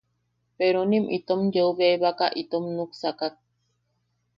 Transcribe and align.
Peronim 0.57 1.05
itom 1.17 1.41
yeu 1.53 1.69
bebaka 1.77 2.27
itom 2.41 2.65
nuksakak. 2.75 3.33